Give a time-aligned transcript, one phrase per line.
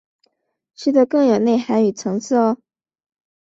[0.73, 2.57] 吃的更有内涵与层次喔！